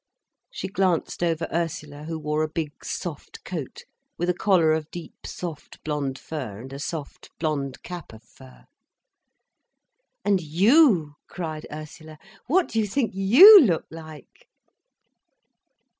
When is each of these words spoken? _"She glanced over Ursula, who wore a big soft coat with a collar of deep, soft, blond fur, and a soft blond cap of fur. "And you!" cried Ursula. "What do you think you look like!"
_"She 0.49 0.67
glanced 0.67 1.21
over 1.21 1.47
Ursula, 1.53 2.05
who 2.05 2.17
wore 2.17 2.41
a 2.41 2.47
big 2.49 2.83
soft 2.83 3.43
coat 3.43 3.83
with 4.17 4.31
a 4.31 4.33
collar 4.33 4.71
of 4.73 4.89
deep, 4.89 5.27
soft, 5.27 5.77
blond 5.83 6.17
fur, 6.17 6.59
and 6.59 6.73
a 6.73 6.79
soft 6.79 7.29
blond 7.37 7.83
cap 7.83 8.11
of 8.11 8.23
fur. 8.23 8.65
"And 10.25 10.41
you!" 10.41 11.17
cried 11.27 11.67
Ursula. 11.71 12.17
"What 12.47 12.67
do 12.69 12.79
you 12.79 12.87
think 12.87 13.11
you 13.13 13.61
look 13.61 13.85
like!" 13.91 14.47